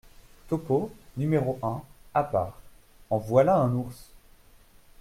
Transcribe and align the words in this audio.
Topeau, 0.47 0.89
n° 1.19 1.57
un, 1.61 1.83
à 2.15 2.23
part.— 2.23 2.59
En 3.11 3.19
voilà 3.19 3.55
un 3.57 3.71
ours! 3.75 4.11